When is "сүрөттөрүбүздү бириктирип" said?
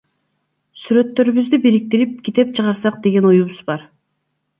0.83-2.15